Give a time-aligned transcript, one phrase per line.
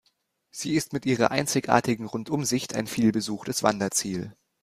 [0.49, 4.35] Sie ist mit ihrer einzigartigen Rundumsicht ein vielbesuchtes Wanderziel.